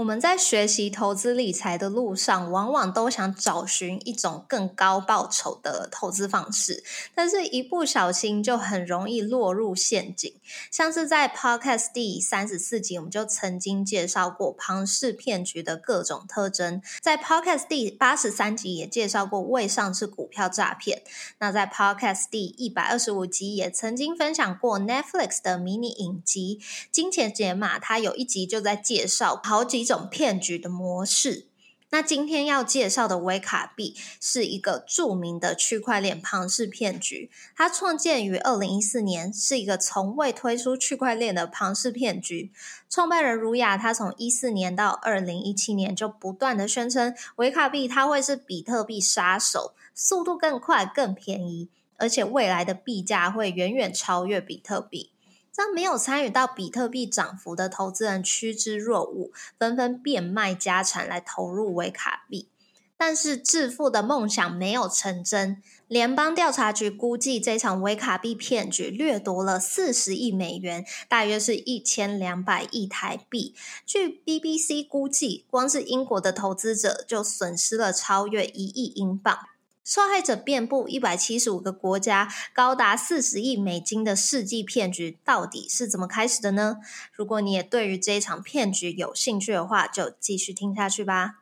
[0.00, 6.82] 我们在学习投资理财的路上，往往都想找寻一种更高报酬的投资方式，
[7.14, 10.32] 但是一不小心就很容易落入陷阱。
[10.70, 21.02] 像是在 Podcast 第三十四集，我们就曾经介绍过庞氏骗局的各种特征；在 Podcast 第八十三集也介绍过未上市股票诈骗。
[21.40, 26.58] 那在 Podcast 第一百二十五集也曾经分享过 Netflix 的迷你影集
[26.90, 29.89] 《金钱解码》，它有一集就在介绍好几。
[29.92, 31.46] 种骗局的模式。
[31.92, 37.32] 那今天要介绍的维卡币是一个著名的区块链庞氏骗局。
[37.56, 42.52] 它创建于二零一四年，是一个从未推出区块链的庞氏骗局。
[42.88, 55.10] 创办人儒雅，他从一四年到二零一七年就不断的宣称维卡币它会是比特币杀手，速度更快、更便宜，而且未来的币价会远远超越比特币。
[55.56, 62.48] 让没有参与到比特币涨幅的投资人趋之若鹜，纷纷变卖家产来投入维卡币。
[62.96, 65.62] 但是致富的梦想没有成真。
[65.88, 73.54] 联邦调查局估计，这场维卡币骗局掠夺了四十亿美元，大约是一千两百亿台币。
[73.86, 79.48] 据 BBC 估计，光是英国的投资者就损失了超越一亿英镑。
[79.90, 86.76] 受害者遍布一百七十五个国家，高达四十亿美金的世纪骗局到底是怎么开始的呢？
[87.12, 91.39] 如果你也对于这一场骗局有兴趣的话，就继续听下去吧。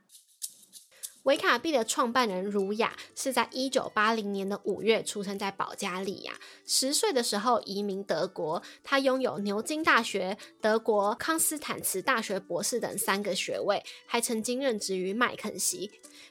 [1.28, 6.32] 维卡币的创办人儒雅是在一九八零年的五月出生在保加利亚，
[6.64, 8.62] 十岁的时候移民德国。
[8.82, 15.90] 他拥有牛津大学、德国康斯坦茨大学博士等三个学位，还曾经任职于麦肯锡，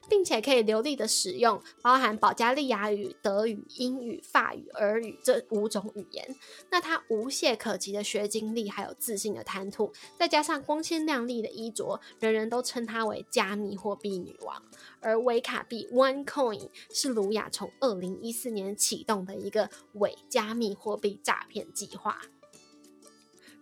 [0.09, 6.35] 并且可以流利的使用包含保加利亚语、德语、英语、法语、俄语这五种语言。
[6.71, 14.59] 那他无懈可击的学经历，还有自信的谈吐，再加上光鲜亮丽的衣着，人人都称他为加密货币女王。
[14.99, 22.21] 而维卡币 OneCoin 是卢雅从二零一四年启动的一个伪加密货币诈骗计划。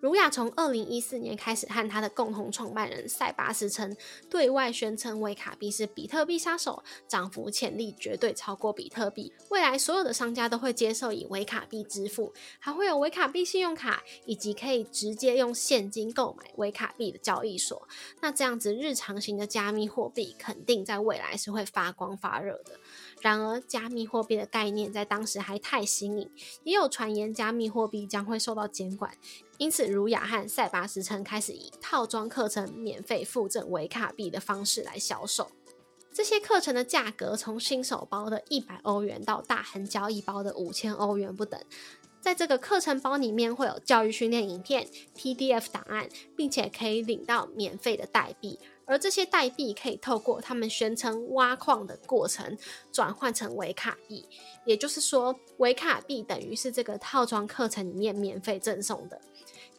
[0.05, 3.97] 儒雅从二零一四年开始和他的共同创办人塞巴斯称
[4.29, 9.33] 对外宣称维卡币是比特币杀手，涨幅潜力绝对超过比特币。
[9.49, 17.87] 未来所有的商家都会接受以维卡币支付，还会有维卡币信用卡，以及可以直接用现金购买维卡币的交易所。
[18.22, 22.79] 那这样子日常型的加密货币肯定在未来是会发光发热的。
[23.22, 26.30] 然而，加密货币的概念在当时还太新颖，
[26.64, 29.12] 也有传言加密货币将会受到监管。
[29.58, 35.50] 因此，儒雅和塞巴斯称开始以套装课程免费附赠维卡币的方式来销售。
[36.14, 41.59] 这些课程的价格从新手包的一百欧元到大横交易包的五千欧元不等。
[42.22, 48.58] 在这个课程包里面会有教育训练影片、PDF 档案，并且可以领到免费的代币。
[48.85, 52.57] 而这些代币可以透过他们宣称挖矿的过程
[52.91, 54.28] 转换成维卡币。
[54.66, 59.19] 也就是说，维卡币等于是这个套装课程里面免费赠送的。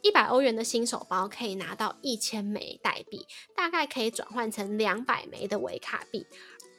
[0.03, 6.25] 一百欧元的新手包可以拿到一千枚代币，大概可以转换成两百枚的维卡币；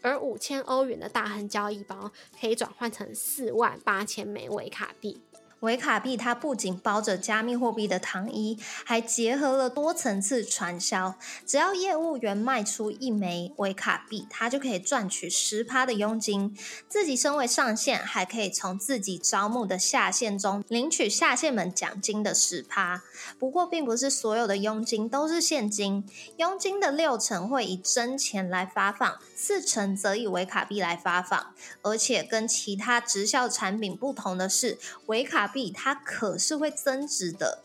[0.01, 5.21] 而五千欧元的大亨交易包可以转换成四万八千枚维卡币。
[5.62, 11.16] 维卡币它不仅包着加密货币的糖衣，还结合了多层次传销。
[11.47, 16.56] 只要业务员卖出一枚维卡币，他就可以赚取十趴的佣金。
[16.88, 23.01] 自己身为上线，还可以从自己招募的下线中领取下线们奖金的十趴。
[23.39, 26.07] 不过，并不是所有的佣金都是现金，
[26.38, 31.47] 佣金的六成会以真钱来发放，四成则以维卡币来发放。
[31.81, 35.46] 而且跟其他直销产品不同的是，维卡。
[35.47, 37.63] 币它可是会增值的，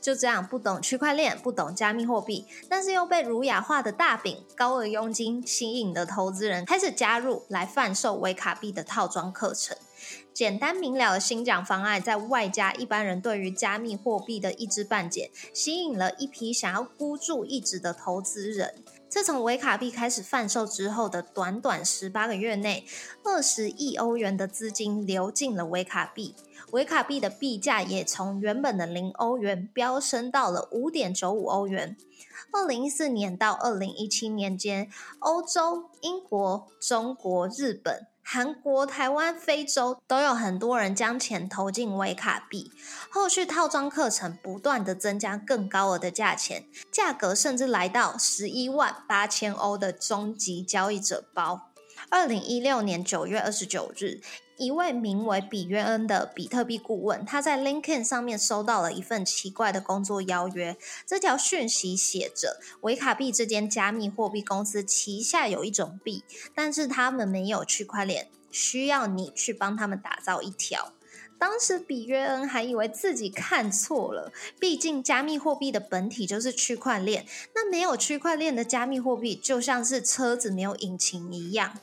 [0.00, 9.76] 就这样不懂区块链、不懂加密货币，但是又被儒雅化的大饼、高额佣金吸引的投资人，开始加入来贩售维卡币的套装课程。
[10.34, 18.82] 简单明了的新讲方案，在外加一般人对于加密货币的一知半解，吸引了一批想要孤注一掷的投资人。
[19.08, 22.86] 自从维卡币开始贩售之后的短短十八个月内，
[23.22, 26.34] 二十亿欧元的资金流进了维卡币，
[26.72, 31.98] 维卡币的币价也从原本的零欧元飙升到了五点九五欧元。
[32.50, 34.88] 二零一四年到二零一七年间，
[35.18, 42.72] 欧洲、英国、中国、日本韩国、台湾、非洲都有很多人将钱投进维卡币，
[43.10, 51.68] 后续套装课程不断的增加更高额的价钱，价格甚至来到十一万八千欧的终极交易者包。
[52.08, 54.22] 二零一六年九月二十九日。
[54.58, 60.76] 一位名为比约恩的比特币顾问，他在 LinkedIn 上面收到了一份奇怪的工作邀约。
[61.06, 66.22] 这条讯息写着：维卡币这间加密货币公司旗下有一种币，
[66.54, 70.92] 但是他们没有区块链，需要你去帮他们打造一条。
[71.38, 77.26] 当时比约恩还以为自己看错了，毕竟加密货币的本体就是区块链，
[77.56, 81.80] 那没有区块链的加密货币就像是车子没有引擎一样。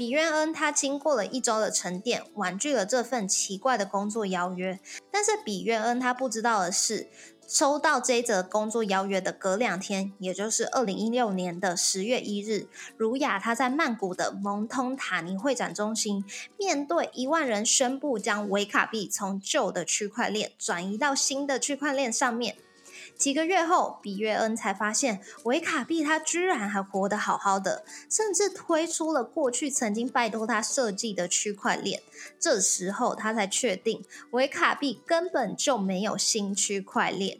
[0.00, 4.80] 比约恩他经过了一周的沉淀，婉拒了这份奇怪的工作邀约。
[5.10, 7.06] 但是比约恩他不知道的是，
[7.46, 12.66] 收到这则工作邀约的隔两天，也就是二零一六年的十月一日，
[12.96, 16.24] 儒雅他在曼谷的蒙通塔尼会展中心，
[16.56, 22.56] 面对一万人宣布将维卡币从旧的区块链转移到新的区块链上面。
[23.20, 32.00] 几个月后，比约恩才发现维卡币他居然还活得好好的，甚至推出了过去曾经拜托他设计的区块链。
[32.38, 37.38] 这时候他才确定维卡币根本就没有新区块链。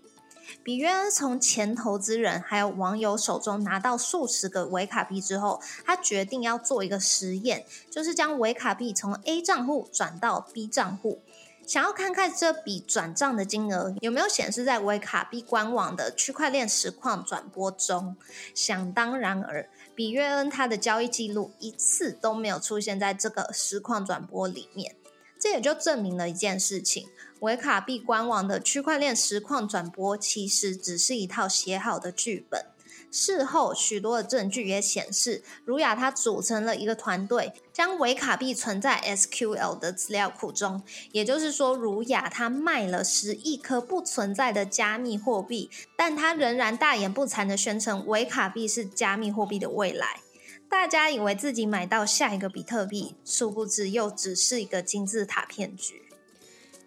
[0.62, 11.22] 比约恩从前投资人还有网友手中拿到数十个维卡币之后，他决定要做一个实验，就是将维卡币从 A 账户转到 B 账户。
[11.70, 18.16] 想要看看这笔转账的金额有没有显示在维卡币官网的区块链实况转播中？
[18.52, 24.96] 想当然而，比约恩他的交易记录一次都没有出现在这个实况转播里面。
[25.38, 27.06] 这也就证明了一件事情：
[27.38, 32.66] 维卡币官网的区块链实况转播其实只是一套写好的剧本。
[33.10, 40.82] 事后，许多的证据也显示，儒雅他组成了一个团队，将维卡币存在 SQL 的资料库中。
[41.12, 50.20] 也就是说，儒雅他卖了十亿颗不存在的加密货币，但他仍然大言不惭的宣称维卡币是加密货币的未来。
[50.68, 56.09] 大家以为自己买到下一个比特币，殊不知又只是一个金字塔骗局。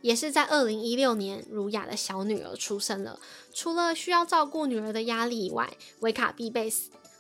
[0.04, 3.22] 也是在二零一六年，儒雅的小女儿出生了。
[3.54, 6.70] 除了需要照顾女儿的压力以外，维卡币被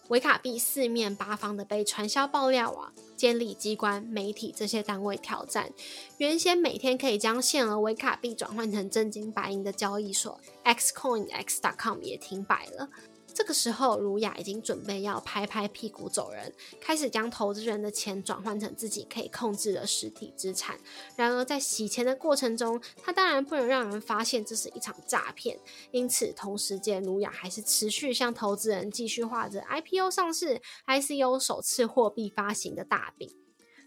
[0.09, 5.71] 维卡币四面八方的被传销爆料啊、监理机关、媒体这些单位挑战。
[6.17, 12.89] 原先每天可以将限额维卡币转换成真金白银的交易所 xcoinx.com 也停摆了。
[13.33, 20.77] 这个时候，儒雅已经准备要拍拍屁股走人，开始将投资人的钱转换成自己可以控制的实体资产。
[21.15, 25.57] 然而，在洗钱的过程中，他当然不能让人发现这是一场诈骗。
[25.91, 33.29] 因此，同时间，儒雅还是持续向投资人继续画着 IPO 上市、ICO 首次货币发行的大饼。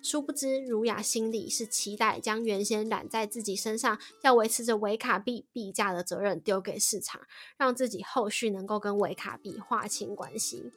[0.08, 7.22] 殊不知，儒雅心里是期待将原先揽在自己身上要维持着维卡币币价的责任丢给市场，
[7.56, 10.70] 让自己后续能够跟维卡币划清关系。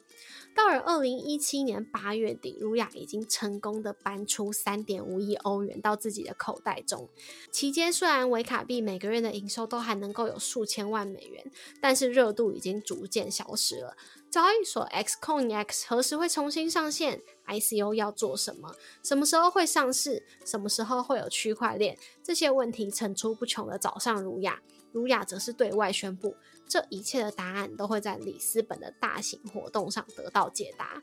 [0.54, 7.08] 到了二零一七年八月底，儒雅已经成功的搬出三点五亿欧元到自己的口袋中。
[7.50, 11.50] 期间虽然维卡币每个月的营收都还能够有数千万美元，
[11.80, 13.96] 但是热度已经逐渐消失了。
[14.30, 18.76] 交易所 XCoinX 何时会重新上线？ICO 要做什么？
[19.02, 20.24] 什么时候会上市？
[20.44, 21.98] 什么时候会有区块链？
[22.22, 24.62] 这些问题层出不穷的找上儒雅，
[24.92, 26.36] 儒雅则是对外宣布，
[26.70, 31.02] 这一切的答案都会在里斯本的大型活动上得到解答。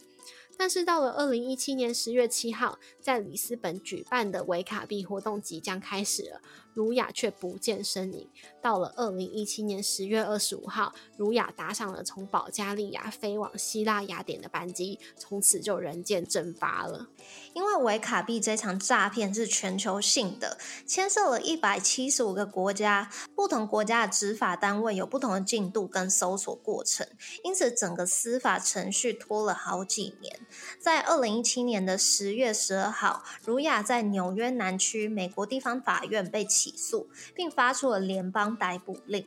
[0.57, 6.41] 但是到了二零一七年十月七号，在里斯本举办的维卡币活动即将开始了。
[6.77, 8.29] 儒雅却不见身影。
[8.61, 17.07] 到了二零一七年十月二十五号，儒雅搭上了从保加利亚飞往希腊雅典的班机，从此就人间蒸发了。
[17.55, 27.07] 因为维卡币这场诈骗是全球性的，牵涉了一百七十五个国家，不同国家的执法单位有不同的进度跟搜索过程，
[27.43, 30.41] 因此整个司法程序拖了好几年。
[30.79, 36.66] 在二零一七年的十月十二号，儒雅在纽约南区美国地方法院被起。
[36.67, 39.25] 起诉，并发出了联邦逮捕令。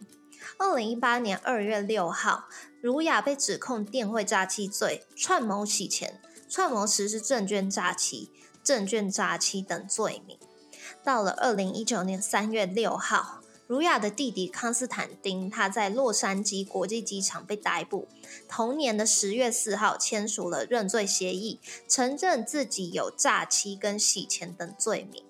[0.58, 2.44] 二零一八年二月六号，
[2.80, 8.30] 儒雅被指控电汇诈欺罪、串谋洗钱、串谋实施证券诈欺、
[8.62, 10.38] 证券诈欺等罪名。
[11.04, 18.08] 到了二零一九年三月六号，儒雅的弟弟康斯坦丁他在洛杉矶国际机场被逮捕。
[18.48, 25.22] 同年的十月四号，签署了认罪协议，承认自己有诈欺跟洗钱等罪名。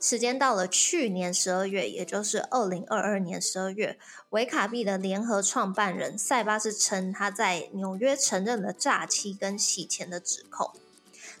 [0.00, 3.98] 时间到了去年十二月，也就是二零二二年十二月，
[4.30, 10.70] 维卡币的联合创办人塞巴斯称，他在纽约承认了诈欺跟洗钱的指控。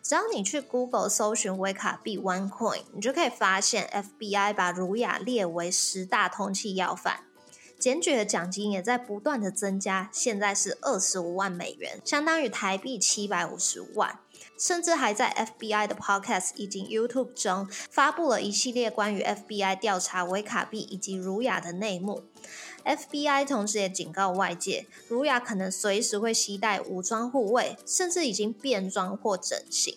[0.02, 3.88] 只要你去 Google 搜寻维卡币 OneCoin，你就可以发现
[4.18, 7.20] FBI 把儒雅列为十大通缉要犯。
[7.78, 14.18] 检举的奖金也在不断的增加，现在是二十五万美元，相当于台币七百五十万。
[14.58, 22.24] 甚至还在 FBI 的 Podcast 以及 YouTube 中发布了一系列关于 FBI 调查维卡币以及儒雅的内幕。
[22.84, 29.96] FBI 同时也警告外界，儒雅可能随时会携带武装护卫，甚至已经变装或整形。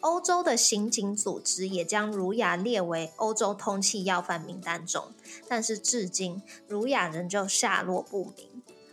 [0.00, 5.12] 欧洲的刑警组织也将儒雅列为欧洲通缉要犯名单中，
[5.48, 8.51] 但是至今儒雅仍旧下落不明。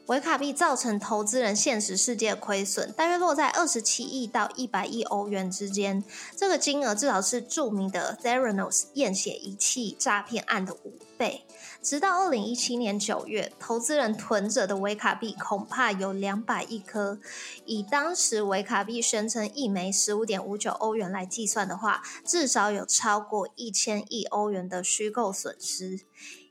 [0.10, 6.04] 维卡币造成投资人现实世界亏损，大约落在二十七亿到一百亿欧元之间。
[6.36, 11.46] 这个金额至少是著名的 Theranos 验血仪器诈骗案的五倍。
[11.84, 17.20] 直到二零一七年九月，投资人囤着的维卡币恐怕有两百亿颗。
[17.66, 26.00] 以当时维卡币宣称一枚十五点五九欧元来计算的话，至少有超过一千亿欧元的虚构损失。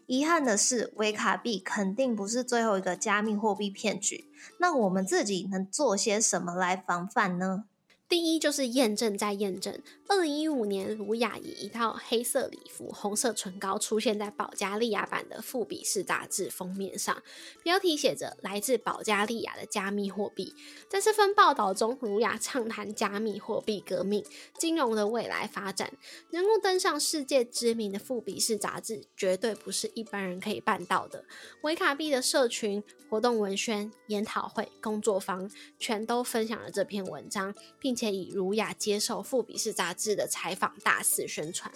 [0.08, 4.24] 遗憾的是，维卡币肯定不是最后一个加密货币骗局。
[4.58, 7.64] 那我们自己能做些什么来防范呢？
[8.08, 9.78] 第一就是验证再验证。
[10.08, 17.22] 二零一五年，卢雅以一套黑色礼服、红色唇膏出现在保加利亚版的《富比士》杂志封面上，
[17.62, 20.54] 标题写着“来自保加利亚的加密货币”。
[20.88, 24.24] 在这份报道中，卢雅畅谈加密货币革命、
[24.56, 25.92] 金融的未来发展。
[26.30, 31.26] 能够登上世界知名的《富比士》杂志，绝对不是一般人可以办到的。
[31.62, 41.72] 维卡币的社群、活动文宣、研讨会、工作坊，全都分享了这篇文章，并且以儒雅接受《富比士》杂志的采访大肆宣传。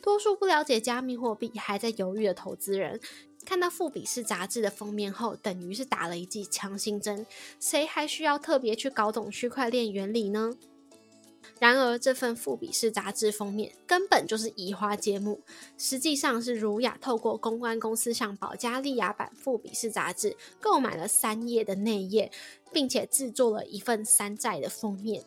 [0.00, 2.98] 多数不了解加密货币还在犹豫的投资人，
[3.44, 7.26] 看到《富比士》杂志的封面后，等于是打了一剂强心针。
[7.60, 10.54] 谁还需要特别去搞懂区块链原理呢？
[11.60, 15.42] 然而，这份《富比士》杂志封面根本就是移花接木，
[15.76, 22.32] 实际上是儒雅透过公关公司向保加利亚版《富比士》杂志购买了三页的内页，
[22.72, 25.22] 并且制作了一份山寨的封面。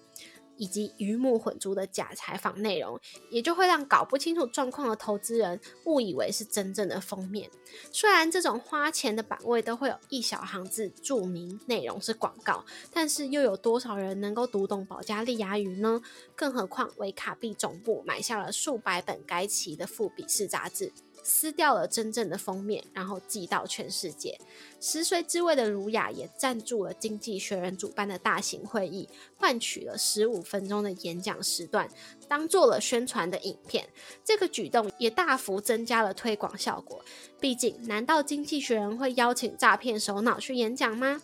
[0.63, 2.97] 以及鱼目混珠的假采访内容，
[3.29, 7.51] 也就会让搞不清楚状况的投资人误以为是真正的封面。
[7.91, 16.01] 虽然这种花钱的版位都会有一小行字注明内容是广告，但是又有多少人能够读懂保加利亚语呢？
[16.33, 20.93] 更何况维卡币总部买下了数百本该期的富比士杂志。
[21.23, 24.37] 撕掉了真正的封面，然后寄到全世界。
[24.79, 31.89] 十岁之位的儒雅也赞助了经济学人主办的大型会议，换取了十五分钟的演讲时段，
[32.27, 33.87] 当做了宣传的影片。
[34.23, 37.03] 这个举动也大幅增加了推广效果。
[37.39, 41.21] 毕竟，难道经济学人会邀请诈骗首脑去演讲吗？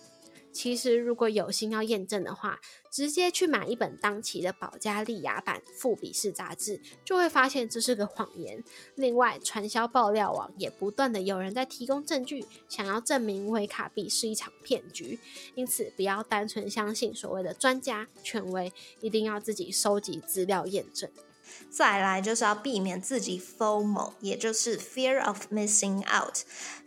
[0.51, 2.59] 其实，如果有心要验证的话，
[2.91, 8.63] 直接去买一本当期的保加利亚版《富比士》杂志，就会发现这是个谎言。
[8.95, 15.19] 另外，传销爆料网也不断的有人在提供证据，想要证明维卡币是一场骗局。
[15.55, 21.09] 因此，不要单纯相信所谓的专家权威，一定要自己收集资料验证。
[21.69, 26.39] 再来就是要避免自己 FOMO，也就是 Fear of Missing Out。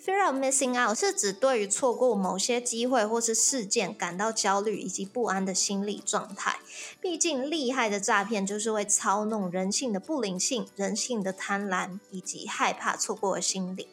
[0.05, 6.57] Fear of Missing Out 是指对于错过某些机会或是事件感到焦虑以及不安的心理状态。
[7.01, 13.89] 毕竟，厉害的诈骗就是会操弄人性的不灵性、人性的贪婪以及害怕错过的心理。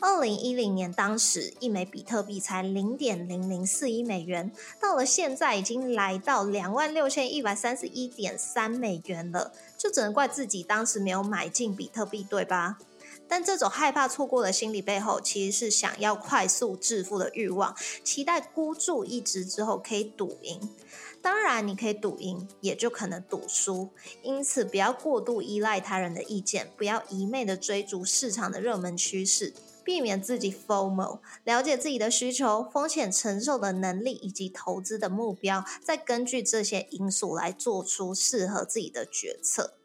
[0.00, 12.78] 二零一零年，当时一枚比特币才零点零零四一美元，到了现在已经来到两万六千一百三十一点三美元了，就只能怪自己当时没有买进比特币，对吧？
[13.26, 20.74] 但这种害怕错过的心理背后，其实是想要快速致富的欲望，期待孤注一掷之后可以赌赢。
[21.20, 23.90] 当然，你可以赌赢，也就可能赌输。
[24.22, 29.52] 因此，不要过度依赖他人的意见，不要一昧的追逐市场的热门趋势。
[29.88, 39.78] 避免自己 FOMO，了解自己的需求、风险承受的能力以及投资的目标，再根据这些因素来做出适合自己的决策。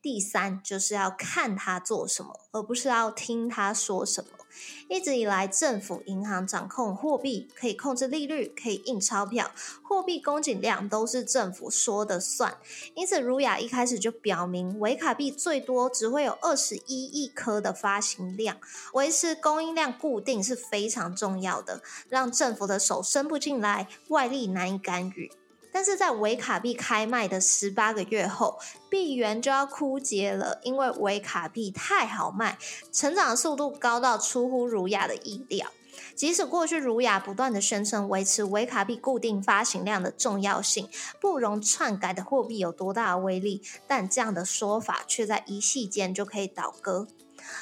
[0.00, 4.41] 第三，就是要看他做什么，而不是要听他说什么。
[4.88, 9.50] 一直以来，政府、银行掌控货币，可以控制利率，可以印钞票，
[9.82, 12.56] 货币供给量都是政府说的算。
[12.94, 18.58] 因此，儒雅一开始就表明，维卡币最多只会有二十一亿颗的发行量，
[18.94, 25.30] 维持供应量固定是非常重要的，让政府的手伸不进来，外力难以干预。
[25.72, 28.58] 但是在维卡币开卖的十八个月后，
[28.90, 32.58] 币源就要枯竭了，因为维卡币太好卖，
[32.92, 35.66] 成长速度高到出乎儒雅的意料。
[36.14, 40.88] 即使过去儒雅不断的宣称维持维卡币固定发行量的重要性，
[41.20, 47.08] 不容篡改的货币有多大的威力，但这样的说法却在一夕间就可以倒戈。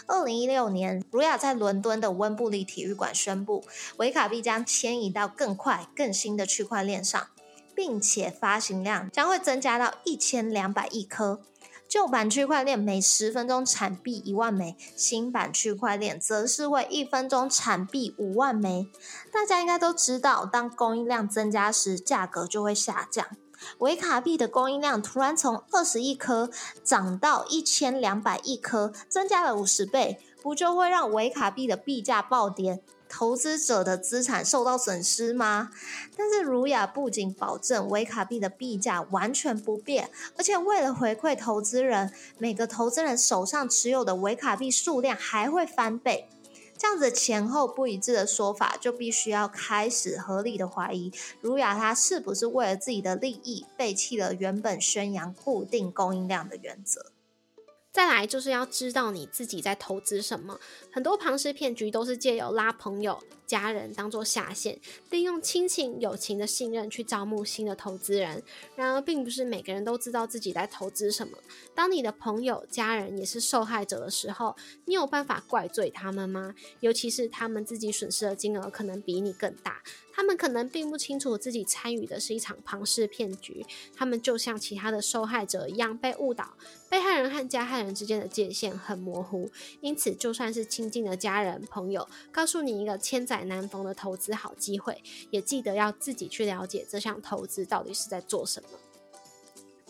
[0.07, 3.64] 二零一六年，儒雅在伦敦的温布利体育馆宣布，
[3.97, 7.29] 维卡币将迁移到更快、更新的区块链上，
[7.80, 11.40] 并且发行量将会增加到一千两百亿颗。
[11.88, 18.87] 旧版区块链每十分钟产币一万枚，新版区块链则是会一分钟产币五万枚。
[19.32, 23.26] 大家应该都知道，当供应量增加时，价格就会下降。
[23.78, 26.50] 维卡币的供应量突然从二十亿颗
[26.84, 32.82] 涨到一千两百亿颗，增加了五十倍，不就会让维卡币的币价暴跌？
[33.11, 35.71] 投资者的资产受到损失吗？
[36.17, 46.29] 但是儒雅不仅保证维卡币的币价完全不变，而且为了回馈投资人，每个投资人手上持有的维卡币数量还会翻倍。
[46.79, 51.12] 这样子前后不一致的说法，就必须要开始合理的怀疑，
[51.43, 57.12] 儒雅他是不是为了自己的利益，背弃了原本宣扬固定供应量的原则。
[57.92, 60.59] 再来就是要知道你自己在投资什么。
[60.92, 63.18] 很多庞氏骗局都是借由拉朋友、
[63.50, 64.78] 家人当做下线，
[65.11, 68.40] 利用亲情、友情的信任去招募新的投资人。
[68.76, 71.37] 然而，并不是每个人都知道自己在投资什么。
[71.75, 74.54] 当你的朋友、家人也是受害者的时候，
[74.85, 76.54] 你有办法怪罪他们吗？
[76.78, 79.83] 尤其是他们自己损失的金额可能比你更大。
[80.12, 83.64] 他们可能并不清楚自己参与的是一场庞氏骗局，
[83.97, 86.54] 他们就像其他的受害者一样被误导。
[86.90, 89.49] 被害人和加害人之间的界限很模糊，
[89.80, 98.68] 因此就算是亲近的家人朋友告诉你一个千载难逢的投资好机会，也记得要自己去了解这项投资到底是在做什么。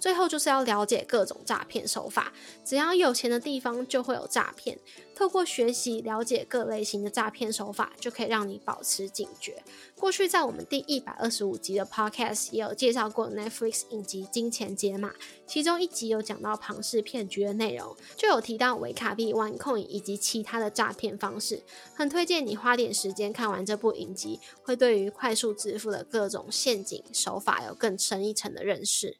[0.01, 2.33] 最后就是要了解各种诈骗手法，
[2.65, 4.79] 只要有钱的地方就会有诈骗。
[5.15, 9.63] 透过学习了解各类型的诈骗手法，就可以让你保持警觉。
[9.95, 15.11] 过去在我们第一百二十五集的 Podcast 也有介绍过 Netflix 影集《金钱解码》，
[15.47, 21.63] 其中一集有讲到庞氏骗局的内容，就有提到维卡币、OneCoin 以及其他的诈骗方式。
[21.95, 29.19] 很推荐你花点时间看完这部影集，会对于快速支付的各种陷阱手法有更深一层的认识。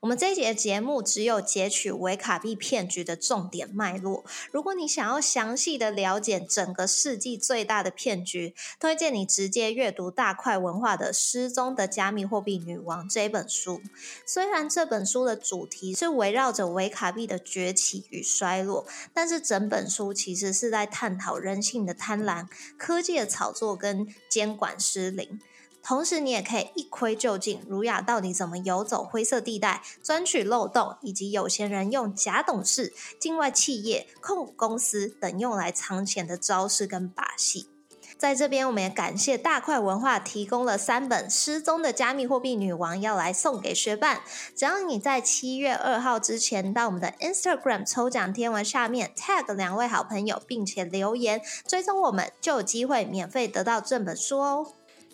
[0.00, 4.24] 我们这一节节目只有截取维卡币骗局的重点脉络。
[4.52, 13.80] 如果你想要详细的了解整个世纪最大的骗局，推荐你直接阅读大块文化的《失踪的加密货币女王》这本书。
[14.26, 25.40] 虽然这本书的主题是围绕着维卡币的崛起与衰落，但是整本书其实是在探讨人性的贪婪、科技的炒作跟监管失灵。
[25.84, 37.68] 同时，你也可以一窥究竟，儒雅到底怎么游走灰色地带，钻取漏洞，以及有钱人用假董事、境外企业、控股公司等用来藏钱的招式跟把戏。
[38.16, 44.22] 在这边，我们也感谢大块文化提供了三本《失踪的加密货币女王》，要来送给学伴。
[44.56, 54.72] 只要你在七月二号之前到我们的 Instagram 抽奖贴文下面 tag 两位好朋友，并且留言追踪我们，就有机会免费得到这本书哦。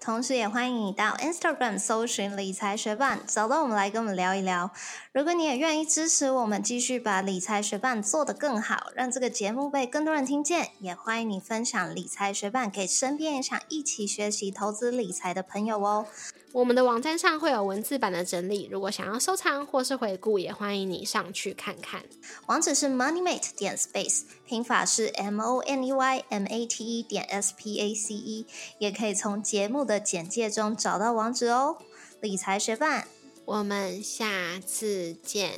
[0.00, 4.70] 同时，也欢迎你到 Instagram 搜寻理财学伴，找到我们来跟我们聊一聊。
[5.12, 16.06] 如果你也愿意支持我们，继续把理财学伴做得更好，让这个节目被更多人听见，也欢迎你分享理财学伴给身边也想一起学习投资理财的朋友哦。
[16.52, 22.02] 我们的网站上会有文字版的整理，如果想要收藏或是回顾，也欢迎你上去看看。
[22.46, 27.78] 网址是 moneymate 点 space，拼法是 m o n e y m a t e 点 s p
[27.78, 28.46] a c e，
[28.78, 31.78] 也可以从节目的简介中找到网址哦。
[32.20, 33.08] 理财学伴，
[33.44, 35.52] 我们下次见，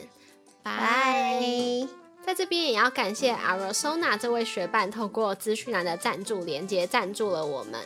[0.62, 1.42] 拜。
[2.24, 7.80] 在这边也要感谢 Arizona 这位学伴，透过资讯栏的赞助连接赞助了我们。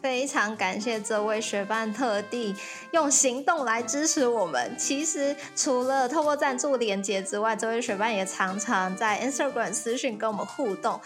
[0.00, 2.56] 非常感谢这位学伴特地
[2.92, 4.74] 用行动来支持我们。
[4.78, 10.98] 其实除了透过赞助连接之外，这位学伴也常常在 Instagram 私讯跟我们互动。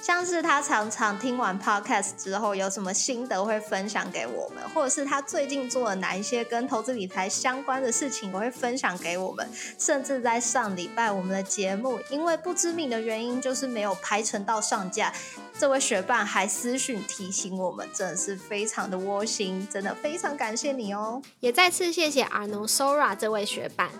[0.00, 9.48] 像是他常常听完 podcast 之后有什么心得会分享给我们，或者是他最近做了哪一些跟投资理财相关的事情，我会分享给我们。
[9.78, 15.12] 甚至在上礼拜我们的节目因为不知名的原因就是没有排成到上架，
[15.58, 21.20] 这位学伴还私讯提醒我们，真的是非常的窝心，真的非常感谢你哦！
[21.40, 23.90] 也再次谢谢 Arno Sora 这位学伴，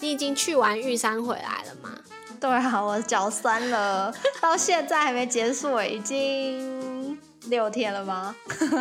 [0.00, 1.98] 你已经去完玉山回来了吗？
[2.46, 8.36] 对啊，我脚酸了， 到现在还没结束，已经六天了吗？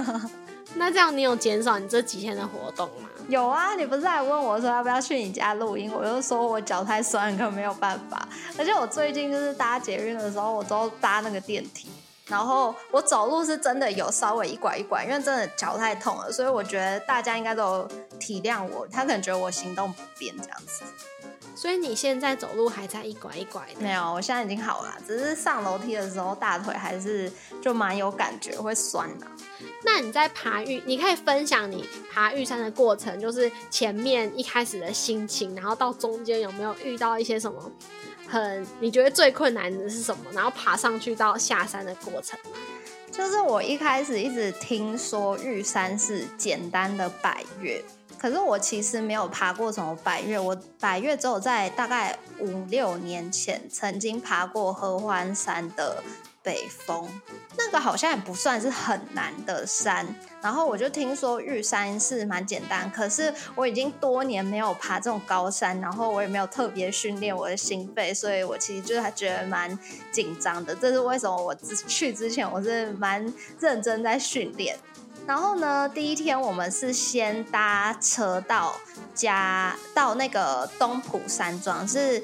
[0.78, 3.10] 那这样你有减少你这几天的活动吗？
[3.28, 5.91] 有啊，你不是还问我说要不要去你家录音？
[5.91, 8.28] 我就说我脚太酸，可没有办法。
[8.56, 11.89] 而且我最近就是搭捷运的时候，我都搭那个电梯，
[12.28, 16.32] 然后我走路是真的有稍微一拐一拐，因为真的脚太痛了。
[16.32, 17.88] 所以我觉得大家应该都
[18.19, 20.84] 体谅我，他可能觉得我行动不便这样子。
[21.56, 23.82] 所以你现在走路还在一拐一拐的？
[23.82, 29.26] 没有，我现在已经好了，只是上楼梯的时候大腿还是就蛮有感觉，会酸的。
[29.84, 37.72] 那你在爬玉，你可以分享你爬玉山的过程，就是前面一开始的心情，然后到中间有没有遇到一些什么
[38.28, 40.26] 很你觉得最困难的是什么？
[40.34, 42.38] 然后爬上去到下山的过程。
[43.12, 47.82] 就是我一开始一直听说玉山是简单的百越。
[48.17, 56.04] 可是我其实没有爬过什么百越，我百越只有在大概五六年前曾经爬过合欢山的
[56.41, 57.08] 北峰，
[57.58, 60.08] 那个好像也不算是很难的山。
[60.41, 69.78] 然后我就听说玉山是蛮简单，可是我已经多年没有爬这种高山，然后我也没有特别训练我的心肺，所以我其实就还觉得蛮
[70.12, 70.75] 紧张的。
[70.75, 71.36] 这是为什么？
[71.36, 74.78] 我之去之前我是蛮认真在训练。
[75.27, 78.75] 然后呢，第一天我们是先搭车到
[79.15, 82.23] 家，到那个东浦山庄，是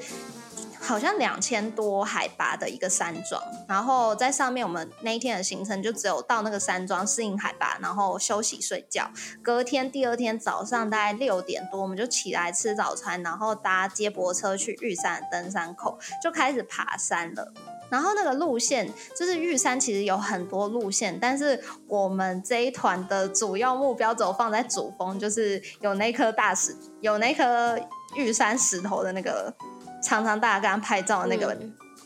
[0.80, 3.42] 好像两千多海拔的一个山庄。
[3.66, 9.10] 然后在上面，我们那一天的行程就只有到那个山庄适应海拔，然后休息睡觉。
[9.42, 17.52] 隔天第二天早上大概六点多，我们就起来吃早餐，然后搭接驳车去玉山登山口，就开始爬山了。
[17.92, 27.78] 然后那个路线就是玉山，其实有很多路线，但是我们这一团的主要目标只有放在主峰，就是有那颗大石，有那颗
[28.16, 29.54] 玉山石头的那个
[30.02, 31.54] 常常大家刚拍照的那个，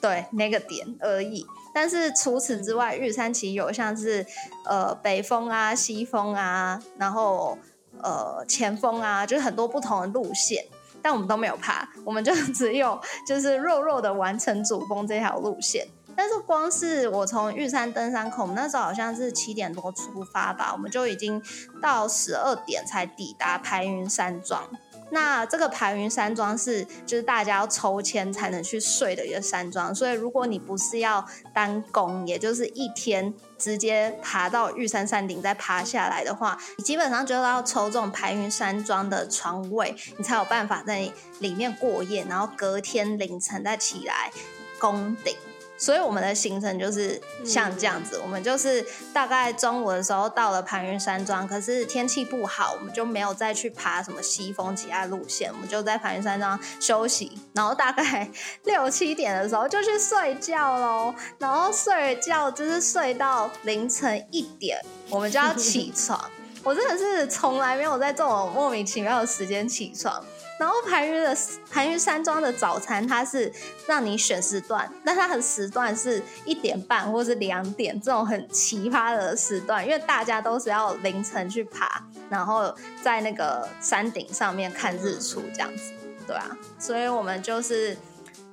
[0.00, 1.46] 对那个点而已。
[1.72, 4.26] 但是除此之外，玉山其实有像是
[4.64, 7.56] 呃北峰啊、西峰啊，然后
[8.02, 10.64] 呃前峰啊，就是很多不同的路线。
[11.06, 15.86] 但我们都没有爬，我们就 只有就是弱弱的完成主峰这条路线。
[16.16, 21.40] 但是光是我从玉山登山口，那时候好像是七点多出发吧，我们就已经
[21.80, 24.68] 到十二点才抵达排云山庄。
[25.10, 44.30] 那这个排云山庄是就是大家要抽签才能去睡的一个山庄，所以如果你不是要单攻，也就是一天直接爬到玉山山顶再爬下来的话，你基本上就要抽这种排云山庄的床位，你才有办法在里面过夜，然后隔天凌晨再起来
[44.78, 45.36] 攻顶。
[45.78, 58.28] 所以我们的行程就是像这样子，我们就是大概中午的时候到了盘云山庄，可是天气不好，我们就没有再去爬什么西峰其他路线，我们就在盘云山庄休息，然后大概
[58.64, 64.78] 六七点的时候就去睡觉喽，然后睡觉就是睡到凌晨一点，
[65.10, 66.30] 我们就要起床。
[66.62, 70.24] 我真的是从来没有在这种莫名其妙的时间起床。
[70.58, 71.36] 然后盘云的
[71.70, 73.52] 盘云山庄的早餐，它是
[73.86, 85.92] 让你选时段，但它的时段是一点半或是两点这种很奇葩的时段，因为大家都是要凌晨去爬，然后在那个山顶上面看日出这样子，
[86.26, 87.96] 对啊，所以我们就是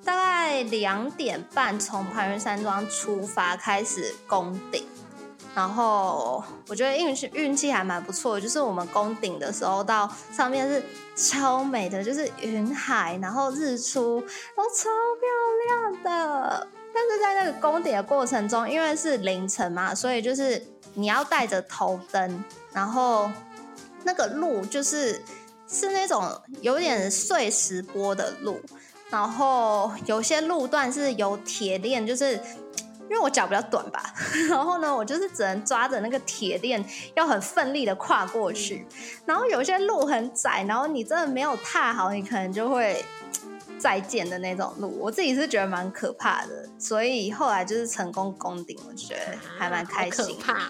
[0.03, 4.85] 大概两点半从盘云山庄出发，开始攻顶。
[5.55, 10.83] 然后我觉得运气运气还蛮不错，就是我们攻顶的时候到上面是
[11.15, 14.89] 超美的，就是云海，然后日出都超
[15.19, 16.67] 漂亮的。
[16.91, 20.59] 但是在那个攻顶的过程中，因为是凌晨嘛，所以就是
[20.95, 23.29] 你要带着头灯，然后
[24.03, 25.21] 那个路就是
[25.67, 26.27] 是那种
[26.61, 28.59] 有点碎石坡的路，
[29.11, 32.39] 然后有些路段是有铁链，就是。
[33.13, 34.11] 因为我脚比较短吧，
[34.49, 38.87] 然后呢，我就是只能抓着那个铁链，要很奋力的跨过去。
[39.23, 43.05] 然后有些路很窄，然后你真的没有踏好，你可能就会
[43.77, 44.97] 再见的那种路。
[44.99, 50.35] 我自己是觉得蛮可怕的，所以后来就是成功攻顶，我觉得还蛮开心。
[50.39, 50.69] 怕。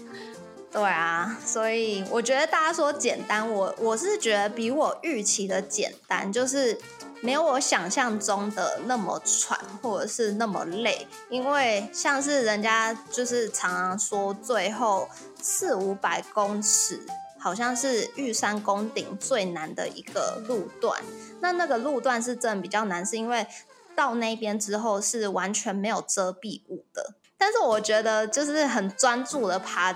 [0.70, 6.78] 对啊，所以我觉得大家说简单，我我是觉得比我预期的简单，就是。
[7.20, 15.08] 没有我想象中的那么喘，或者是那么累，因为像是人家就是常常说，最后
[15.40, 17.00] 四五百公尺
[17.38, 21.02] 好像是玉山宫顶最难的一个路段。
[21.40, 23.46] 那那个路段是真的比较难，是因为
[23.96, 27.14] 到那边之后是完全没有遮蔽物的。
[27.36, 29.94] 但是我觉得就是很专注的爬。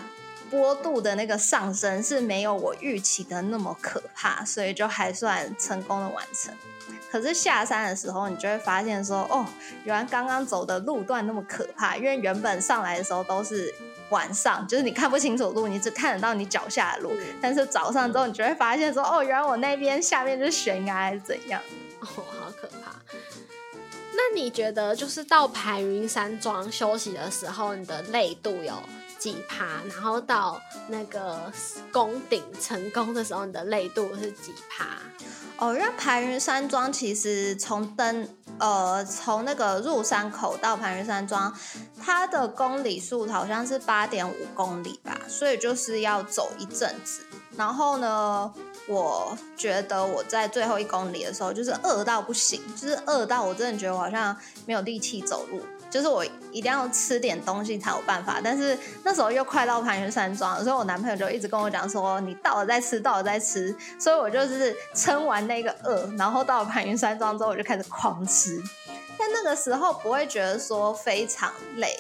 [0.53, 6.55] 坡度的那个上升是没有我预期的那么可怕，所以就还算成功的完成。
[7.11, 9.47] 可是下山的时候，你就会发现说，哦，
[9.85, 13.75] 原来刚刚走的路段那么可怕，因为原本上来的时候都是
[14.11, 21.63] 晚上就是你看不清楚路，你只看得到你脚下的路，但是早上之后你就会发现说，哦，原来我那边下面就是悬崖还是怎样？
[22.01, 22.93] 哦，好可怕。
[24.15, 28.75] 那你觉得就是到排云山庄休息的时候，你的累度有
[29.23, 29.65] 几趴？
[29.89, 31.39] 然后到那个
[31.93, 34.87] 攻顶成功的时候，你的累度是几趴？
[35.59, 41.57] 哦，因为排云山庄其实从登呃从那个入山口到盘云山庄，
[42.05, 47.23] 它的公里数好像是八点五公里吧，所以就是要走一阵子。
[47.57, 48.53] 然后呢？
[48.89, 58.41] 我觉得我在最后一公里的时候，就是饿到不行，就是饿到我真的觉得我好像没有力气走路，就是我一定要吃点东西才有办法。
[58.43, 68.61] 但是那时候又快到盘云山庄，所以我男朋友就一直跟我讲说：“你到了再吃，到了再吃。”所以我就是撑完那个饿，然后到了盘云山庄之后，我就开始狂吃。
[69.17, 71.97] 但那个时候不会觉得说非常累。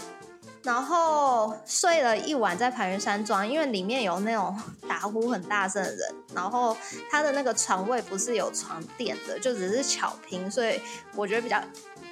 [0.62, 4.56] 然后睡了一晚在盘云山庄，因为里面有那种
[4.88, 6.76] 打呼很大声的人，然后
[7.10, 10.80] 他的那个床位不是有床垫的，就只是巧拼，所以
[11.16, 11.60] 我觉得比较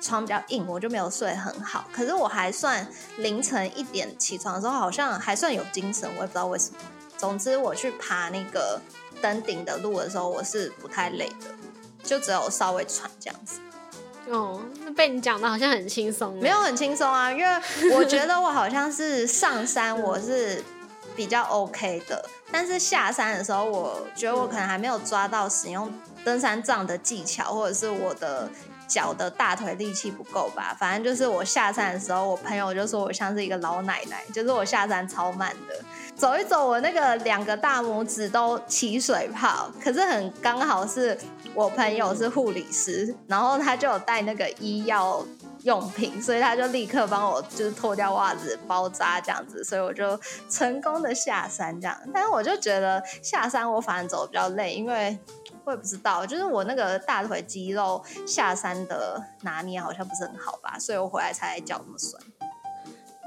[0.01, 1.85] 床比较硬，我就没有睡很好。
[1.93, 2.85] 可是我还算
[3.19, 6.79] 凌晨一点起床的时候，好像还算有精神，我也不知道为什么。
[7.17, 8.81] 总之我去爬那个
[9.23, 11.47] 登顶的路的时候，我是不太累的，
[12.03, 13.61] 就只有稍微喘这样子。
[14.31, 14.61] 哦，
[14.97, 17.63] 被你讲的好像很轻松，没有很轻松啊，因为
[17.95, 20.63] 我觉得我好像是上山我是
[21.17, 25.93] 比较 OK 的，但是下山的时候，我觉得我可能还没有抓到使用
[26.25, 28.49] 登山杖的技巧，或者是我的
[28.91, 30.77] 脚的大腿力气不够吧。
[30.79, 35.75] 反正就是我下山的时候，我朋友就说我像是一个老奶奶，就是我下山超慢的，
[36.15, 41.17] 走一走，我那个两个大拇指都起水泡，可是很刚好是。
[41.53, 45.21] 我朋友是护理师，然后他就有带那个医药
[45.65, 51.99] 用品，所以他就立刻帮我就是脱掉袜子包扎这样子，所以我就成功的下山这样。
[52.15, 55.19] 但是我就觉得下山我反而走比较累，因为
[55.71, 62.21] 我也不知道，就是我那个大腿肌肉下山的拿捏好像不是很好吧，所以我回来才脚那么酸。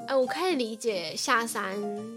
[0.05, 1.73] 哎，我可以理解下山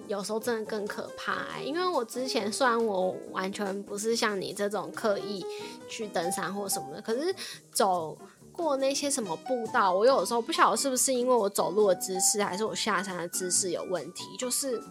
[0.09, 5.47] 有时候真的更可怕，因为我之前虽然我完全不是像你这种刻意
[5.89, 7.33] 去登山或什么的，可是
[7.73, 8.19] 走
[8.51, 14.83] 过那些什么步道，我有时候不晓得是不是因为我走路的姿势，还是我下山的姿势有问题，就是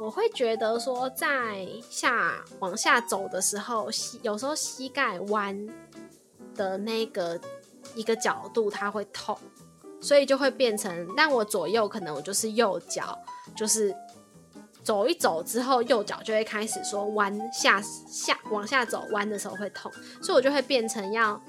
[0.00, 5.68] 我会觉得说在下往下走的时候，膝有时候膝盖弯
[6.54, 7.38] 的那个
[7.94, 9.36] 一个角度，它会痛。
[10.00, 13.18] 所以就会变成，但我左右可能我就是右脚，
[13.56, 13.92] 就是
[14.84, 19.90] 走一走之后，右脚就会开始说弯下下往下走弯的时候会痛，
[20.22, 21.42] 所以我就会变成要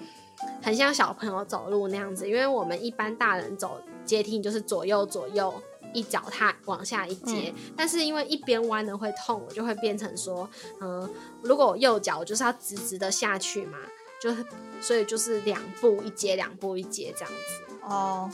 [0.63, 5.53] 很像小朋友走路那样子，因为我们一般大人走阶梯就是左右左右
[5.93, 10.49] 一脚踏往下一阶，但是因为一边弯的会痛，我就会变成说，
[10.81, 11.09] 嗯，
[11.41, 13.77] 如果我右脚就是要直直的下去嘛，
[14.21, 14.35] 就
[14.81, 17.75] 所以就是两步一阶，两步一阶这样子。
[17.81, 18.31] 哦，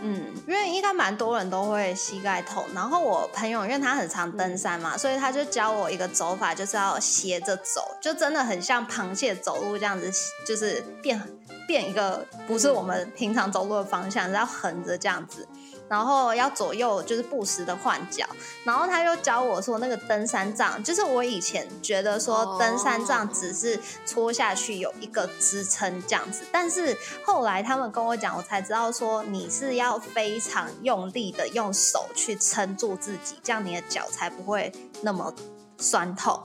[0.00, 10.10] 嗯，因为应该蛮多人都会膝盖痛，然后我朋友因为他很常登山嘛，所以他就教我一个走法，就是要斜着走，就真的很像螃蟹走路这样子，
[10.46, 11.20] 就是变
[11.66, 15.46] 变一个不是我们平常走路的方向，然后横着这样子。
[15.88, 18.26] 然后要左右就是不时的换脚，
[18.64, 35.32] 然后他又教我说那个登山杖，就是我以前觉得说登山杖只是戳下去有一个支撑这样子，但是后来他们跟我讲，我才知道说你是要非常用力的用手去撑住自己，这样你的脚才不会那么
[35.78, 36.40] 酸痛。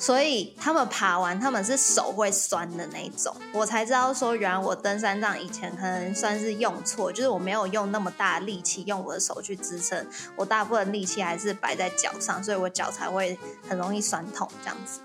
[0.00, 10.06] 所以他们爬完，他们是手会酸的那种，我才知道说，原来我登山杖以前可能算是用错，就是我没有用那么大力气用我的手去支撑，
[10.36, 13.36] 我大部分力气还是摆在脚上，所以我脚才会
[13.68, 15.00] 很容易酸痛这样子。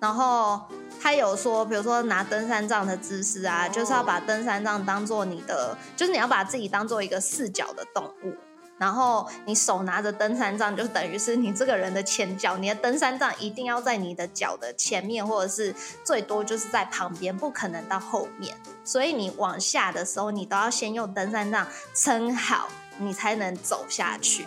[0.00, 0.60] 然后
[1.00, 8.34] 他有说，比如说拿登山杖的姿势啊，就是要把登山杖当做你的，就是你要把自己当做一个四脚的动物。
[8.78, 18.54] 然后你手拿着登山杖，就等于是你这个人的前脚，你的登山杖一定要在你的脚的前面，或者是最多就是在旁边，不可能到后面。
[18.84, 24.46] 所以你往下的时候，你都要先用登山杖撑好，你才能走下去。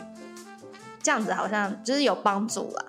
[1.02, 2.86] 这样子好像就是有帮助了。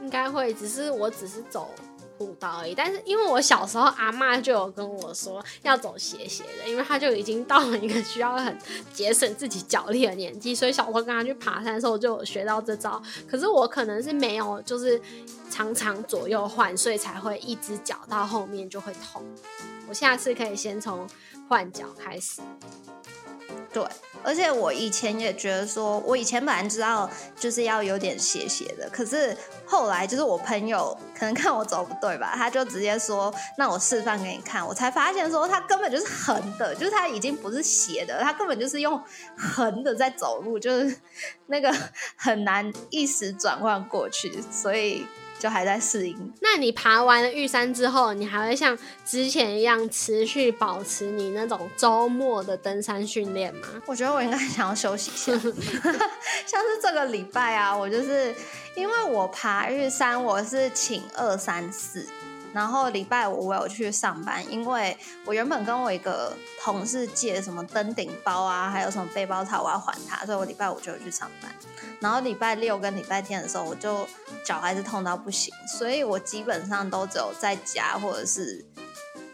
[0.00, 1.74] 应该会，只是我只是走。
[2.18, 8.58] 步道而已，但是因为我小时候阿妈就有跟我说要走斜斜的，因为他就已经到了一个需要很
[8.92, 13.00] 节省自己脚力的年纪，所以小时候跟他去爬山的时候就有学到这招。
[13.30, 15.00] 可是我可能是没有，就是
[15.48, 19.24] 常常左右换，所以才会一只脚到后面就会痛。
[19.88, 21.08] 我下次可以先从
[21.48, 22.42] 换脚开始。
[23.70, 23.84] 对，
[24.22, 38.98] 而且我以前也觉得说，我以前本来知道就是要有点斜斜的，可是后来就是我朋友可能看我走不对吧，他就直接说，那我示范给你看，我才发现说他根本就是横的，就是他已经不是斜的，他根本就是用
[39.36, 40.96] 横的在走路，就是
[41.46, 41.74] 那个
[42.16, 45.06] 很难一时转换过去，所以。
[45.38, 46.32] 就还在适应。
[46.40, 53.68] 那你爬完了玉山之后，你还会像之前一样持续保持你那种周末的登山训练吗？
[53.86, 55.32] 我觉得我应该想要休息一下，
[56.46, 58.34] 像是这个礼拜啊，我就是
[58.74, 62.06] 因为我爬玉山，我是请二三四。
[62.52, 66.32] 然后礼拜五我有去上班，因为我原本跟我一个
[66.62, 71.54] 同事借什么登顶包啊，还有什么背包套，我要还他，所以我礼拜五就有去上班。
[72.00, 74.06] 然后礼拜六跟礼拜天的时候，我就
[74.44, 78.64] 脚还是痛到不行，所以我基本上都只有在家或者是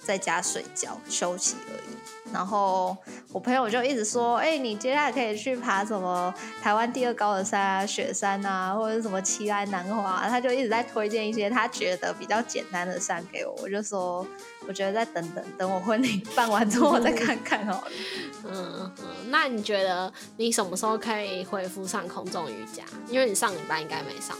[0.03, 1.93] 在家睡觉休息而已。
[2.35, 2.97] 然后
[3.33, 13.55] 我朋友就一直说：“哎，你接下来可以去爬什么台湾第二高的山啊，雪山啊，或者什么奇来南华。”他就一直在推荐一些他觉得比较简单的山给我。
[13.62, 14.27] 我就说
[14.66, 17.88] ：“我觉得再等等，等我婚礼办完之后我再看看好了。
[18.51, 22.83] ”嗯嗯，那你觉得你什么时候可以恢复上空中瑜伽？
[23.09, 24.37] 因为你上礼拜应该没上。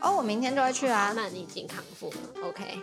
[0.00, 1.12] 哦，我明天就会去啊。
[1.14, 2.82] 那你已经康复了，OK。